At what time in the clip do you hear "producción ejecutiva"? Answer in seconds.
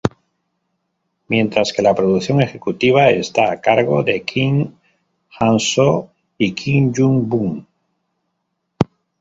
1.93-3.11